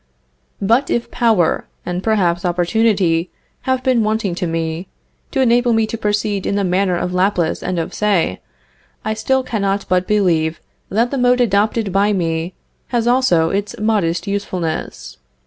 But 0.59 0.89
if 0.89 1.11
power, 1.11 1.67
and 1.85 2.01
perhaps 2.01 2.43
opportunity, 2.43 3.29
have 3.69 3.83
been 3.83 4.01
wanting 4.03 4.33
to 4.33 4.47
me, 4.47 4.87
to 5.29 5.41
enable 5.41 5.73
me 5.73 5.85
to 5.85 5.95
proceed 5.95 6.47
in 6.47 6.55
the 6.55 6.63
manner 6.63 6.97
of 6.97 7.13
Laplace 7.13 7.61
and 7.61 7.77
of 7.77 7.93
Say, 7.93 8.41
I 9.05 9.13
still 9.13 9.43
cannot 9.43 9.85
but 9.87 10.07
believe 10.07 10.59
that 10.89 11.11
the 11.11 11.19
mode 11.19 11.39
adopted 11.39 11.93
by 11.93 12.13
me 12.13 12.55
has 12.87 13.05
also 13.05 13.51
its 13.51 13.77
modest 13.77 14.25
usefulness. 14.25 15.17